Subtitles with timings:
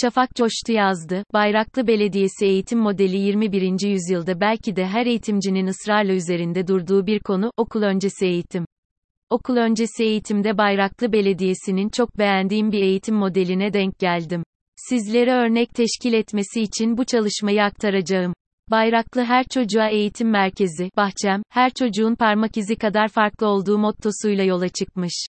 [0.00, 3.88] Şafak coştu yazdı, Bayraklı Belediyesi eğitim modeli 21.
[3.88, 8.66] yüzyılda belki de her eğitimcinin ısrarla üzerinde durduğu bir konu, okul öncesi eğitim.
[9.30, 14.42] Okul öncesi eğitimde Bayraklı Belediyesi'nin çok beğendiğim bir eğitim modeline denk geldim.
[14.76, 18.34] Sizlere örnek teşkil etmesi için bu çalışmayı aktaracağım.
[18.70, 24.68] Bayraklı her çocuğa eğitim merkezi, bahçem, her çocuğun parmak izi kadar farklı olduğu mottosuyla yola
[24.68, 25.26] çıkmış.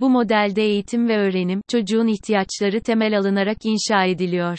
[0.00, 4.58] Bu modelde eğitim ve öğrenim, çocuğun ihtiyaçları temel alınarak inşa ediliyor.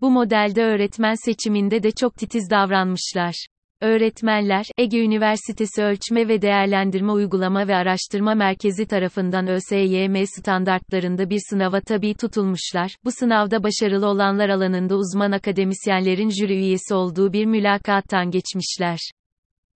[0.00, 3.46] Bu modelde öğretmen seçiminde de çok titiz davranmışlar.
[3.80, 11.80] Öğretmenler, Ege Üniversitesi Ölçme ve Değerlendirme Uygulama ve Araştırma Merkezi tarafından ÖSYM standartlarında bir sınava
[11.80, 12.96] tabi tutulmuşlar.
[13.04, 18.98] Bu sınavda başarılı olanlar alanında uzman akademisyenlerin jüri üyesi olduğu bir mülakattan geçmişler.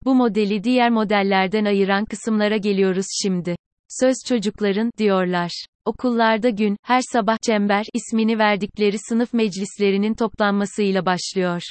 [0.05, 3.56] Bu modeli diğer modellerden ayıran kısımlara geliyoruz şimdi.
[3.88, 5.51] Söz çocukların, diyorlar.
[5.84, 11.62] Okullarda gün, her sabah çember ismini verdikleri sınıf meclislerinin toplanmasıyla başlıyor.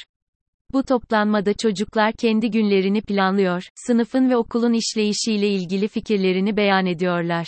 [0.72, 7.46] Bu toplanmada çocuklar kendi günlerini planlıyor, sınıfın ve okulun işleyişiyle ilgili fikirlerini beyan ediyorlar.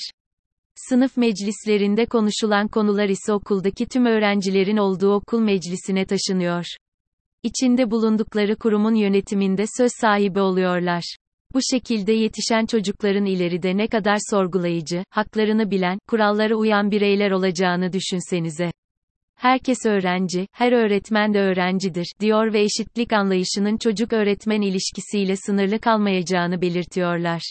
[0.75, 6.65] Sınıf meclislerinde konuşulan konular ise okuldaki tüm öğrencilerin olduğu okul meclisine taşınıyor.
[7.43, 11.17] İçinde bulundukları kurumun yönetiminde söz sahibi oluyorlar.
[11.57, 18.71] Bu şekilde yetişen çocukların ileride ne kadar sorgulayıcı, haklarını bilen, kurallara uyan bireyler olacağını düşünsenize.
[19.37, 27.43] Herkes öğrenci, her öğretmen de öğrencidir, diyor ve eşitlik anlayışının çocuk-öğretmen ilişkisiyle sınırlı kalmayacağını belirtiyorlar.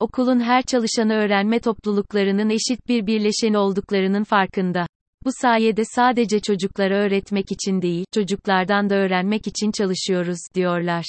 [0.00, 4.86] Okulun her çalışanı öğrenme topluluklarının eşit bir birleşen olduklarının farkında.
[5.24, 11.04] Bu sayede sadece çocuklara öğretmek için değil, çocuklardan da öğrenmek için çalışıyoruz, diyorlar.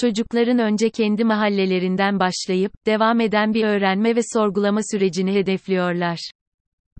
[0.00, 6.30] Çocukların önce kendi mahallelerinden başlayıp, devam eden bir öğrenme ve sorgulama sürecini hedefliyorlar.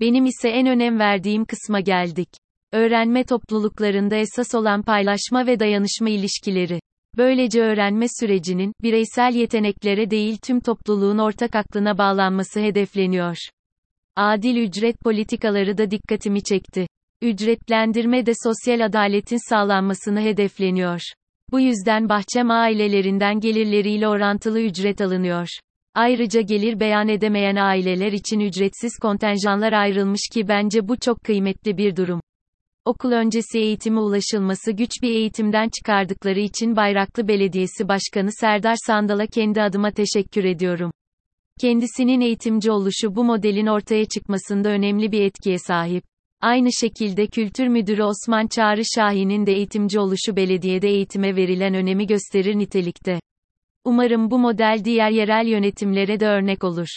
[0.01, 2.29] Benim ise en önem verdiğim kısma geldik.
[2.73, 6.81] Öğrenme topluluklarında esas olan paylaşma ve dayanışma ilişkileri.
[7.17, 13.37] Böylece öğrenme sürecinin, bireysel yeteneklere değil tüm topluluğun ortak aklına bağlanması hedefleniyor.
[14.17, 16.87] Adil ücret politikaları da dikkatimi çekti.
[17.23, 21.01] Ücretlendirme de sosyal adaletin sağlanmasını hedefleniyor.
[21.53, 25.49] Bu yüzden bahçem ailelerinden gelirleriyle orantılı ücret alınıyor.
[25.95, 31.97] Ayrıca gelir beyan edemeyen aileler için ücretsiz kontenjanlar ayrılmış ki bence bu çok kıymetli bir
[31.97, 32.21] durum.
[32.85, 39.63] Okul öncesi eğitime ulaşılması güç bir eğitimden çıkardıkları için Bayraklı Belediyesi Başkanı Serdar Sandal'a kendi
[39.63, 40.93] adıma teşekkür ediyorum.
[41.61, 46.05] Kendisinin eğitimci oluşu bu modelin ortaya çıkmasında önemli bir etkiye sahip.
[46.43, 52.59] Aynı şekilde Kültür Müdürü Osman Çağrı Şahin'in de eğitimci oluşu belediyede eğitime verilen önemi gösterir
[52.59, 53.21] nitelikte.
[53.85, 56.89] Umarım bu model diğer yerel yönetimlere de örnek olur.